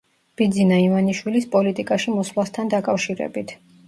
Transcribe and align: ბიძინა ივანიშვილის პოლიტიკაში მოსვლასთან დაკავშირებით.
ბიძინა 0.39 0.77
ივანიშვილის 0.85 1.45
პოლიტიკაში 1.55 2.13
მოსვლასთან 2.13 2.73
დაკავშირებით. 2.73 3.55